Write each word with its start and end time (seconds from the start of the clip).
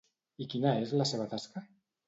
I 0.45 0.47
quina 0.53 0.71
és 0.87 0.95
la 1.03 1.07
seva 1.11 1.31
tasca? 1.37 1.67